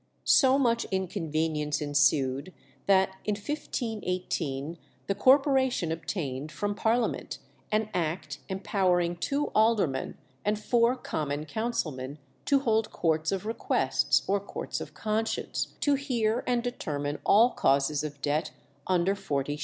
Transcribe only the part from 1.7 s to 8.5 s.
ensued, that in 1518 the Corporation obtained from Parliament an act